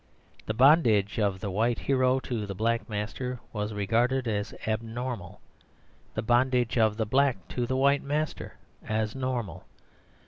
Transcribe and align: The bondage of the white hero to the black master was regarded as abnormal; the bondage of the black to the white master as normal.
The 0.47 0.55
bondage 0.55 1.19
of 1.19 1.41
the 1.41 1.51
white 1.51 1.77
hero 1.77 2.19
to 2.21 2.47
the 2.47 2.55
black 2.55 2.89
master 2.89 3.39
was 3.53 3.71
regarded 3.71 4.27
as 4.27 4.51
abnormal; 4.65 5.39
the 6.15 6.23
bondage 6.23 6.75
of 6.75 6.97
the 6.97 7.05
black 7.05 7.47
to 7.49 7.67
the 7.67 7.77
white 7.77 8.01
master 8.01 8.57
as 8.83 9.13
normal. 9.13 9.63